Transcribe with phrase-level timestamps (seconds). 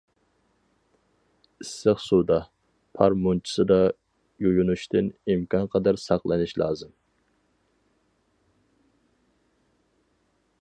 [1.63, 2.37] ئىسسىق سۇدا،
[2.99, 3.77] پار مۇنچىسىدا
[4.45, 6.93] يۇيۇنۇشتىن ئىمكانقەدەر ساقلىنىش لازىم.